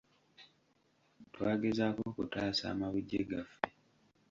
Twagezaako 1.33 2.01
okutaasa 2.09 2.63
amabujje 2.73 3.19
gaffe. 3.29 3.59